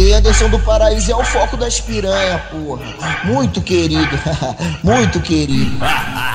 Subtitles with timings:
[0.00, 2.82] DJ Anderson do Paraíso é o foco das piranha, porra.
[3.22, 4.18] Muito querido,
[4.82, 5.76] muito querido.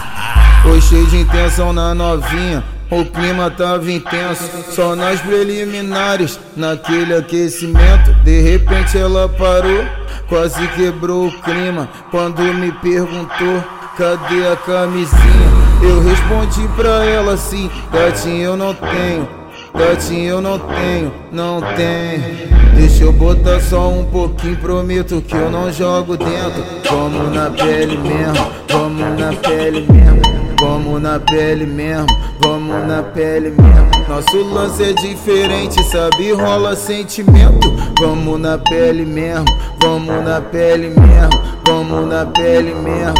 [0.61, 2.63] Foi cheio de intenção na novinha.
[2.91, 8.13] O clima tava intenso, só nas preliminares, naquele aquecimento.
[8.23, 9.83] De repente ela parou,
[10.29, 11.89] quase quebrou o clima.
[12.11, 13.63] Quando me perguntou,
[13.97, 15.55] cadê a camisinha?
[15.81, 19.44] Eu respondi pra ela assim: gatinho, eu não tenho.
[19.77, 22.55] Gatinho eu não tenho, não tenho.
[22.75, 26.63] Deixa eu botar só um pouquinho, prometo que eu não jogo dentro.
[26.89, 30.21] Vamos na pele mesmo, vamos na pele mesmo.
[30.59, 32.07] Vamos na pele mesmo,
[32.39, 34.05] vamos na pele mesmo.
[34.07, 36.31] Nosso lance é diferente, sabe?
[36.31, 37.75] Rola sentimento.
[37.99, 39.45] Vamos na pele mesmo,
[39.79, 43.15] vamos na pele mesmo, vamos na pele mesmo,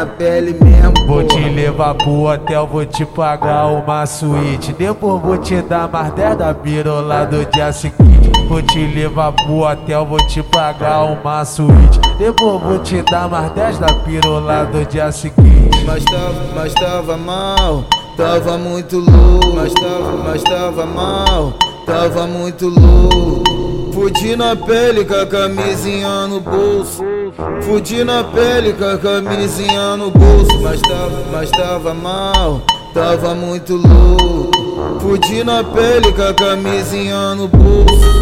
[0.00, 1.06] na pele mesmo.
[1.06, 4.72] Vou te levar pro hotel, vou te pagar uma suíte.
[4.72, 8.30] Depois vou te dar mais 10 da pirola do dia seguinte.
[8.48, 12.00] Vou te levar pro hotel, vou te pagar uma suíte.
[12.18, 15.84] Depois vou te dar mais 10 da pirola do dia seguinte.
[15.84, 17.84] Mas tava, mas tava mal,
[18.16, 19.54] tava muito louco.
[19.54, 21.52] Mas tava, mas tava mal,
[21.84, 23.92] tava muito louco.
[23.92, 27.19] Fudi na pele com a camisinha no bolso.
[27.62, 30.58] Fudi na pele com a camisinha no bolso.
[30.60, 35.00] Mas tava, mas tava mal, tava muito louco.
[35.00, 38.20] Fudi na pele com a camisinha no bolso.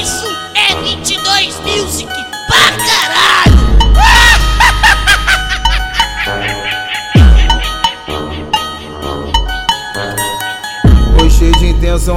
[0.00, 2.03] Isso é 22 Music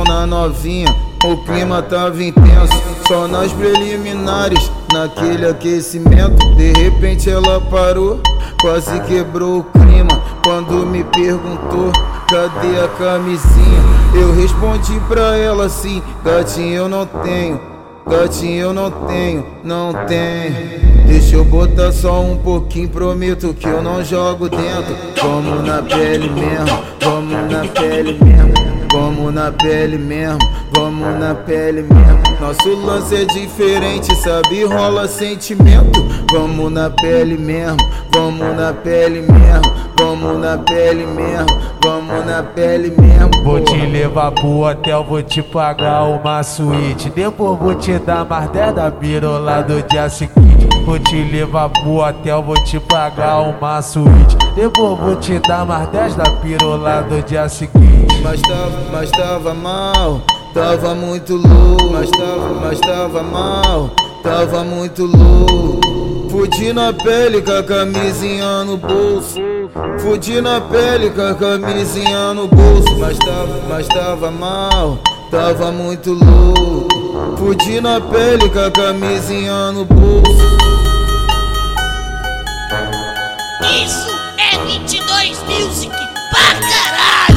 [0.07, 0.87] na novinha,
[1.23, 2.73] o clima tava intenso.
[3.07, 6.55] Só nas preliminares, naquele aquecimento.
[6.55, 8.19] De repente ela parou,
[8.59, 10.19] quase quebrou o clima.
[10.43, 11.91] Quando me perguntou,
[12.27, 13.79] cadê a camisinha?
[14.15, 17.61] Eu respondi pra ela assim: gatinho, eu não tenho.
[18.09, 20.87] Gatinho, eu não tenho, não tenho.
[21.05, 24.95] Deixa eu botar só um pouquinho, prometo que eu não jogo dentro.
[25.21, 28.56] Vamos na pele mesmo, vamos na pele mesmo.
[29.37, 30.39] Vamos na pele mesmo,
[30.71, 32.41] vamos na pele mesmo.
[32.41, 34.63] Nosso lance é diferente, sabe?
[34.63, 36.03] Rola sentimento.
[36.31, 37.77] Vamos na pele mesmo,
[38.11, 41.45] vamos na pele mesmo, vamos na pele mesmo,
[41.83, 43.43] vamos na pele mesmo.
[43.43, 47.11] Vou te levar pro hotel, vou te pagar uma suíte.
[47.11, 50.46] Depois vou te dar mais 10 da pirola do dia seguinte.
[50.87, 54.37] Vou te levar pro hotel, vou te pagar uma suíte.
[54.55, 58.21] Depois vou te dar mais 10 da pirola do dia seguinte.
[58.23, 60.21] Mas tava, mas tava mal,
[60.53, 61.91] tava muito louco.
[61.91, 63.89] Mas tava, mas tava mal,
[64.23, 66.29] tava muito louco.
[66.31, 69.41] Fudi na pele com a camisinha no bolso.
[69.99, 72.97] Fudi na pele com a camisinha no bolso.
[72.97, 74.97] Mas tava, mas tava mal,
[75.29, 76.87] tava muito louco.
[77.37, 80.66] Fudi na pele com a camisinha no bolso.
[83.69, 85.91] Isso é 22 Music
[86.31, 87.36] pra caralho!